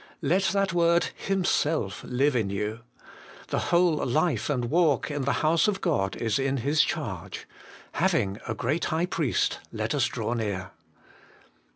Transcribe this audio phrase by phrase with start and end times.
[0.23, 2.79] Let that word Himself live in you.
[3.49, 7.47] The whole life and walk in the House of God is in His charge.
[7.91, 10.71] Having a Great Priest, let us draw near.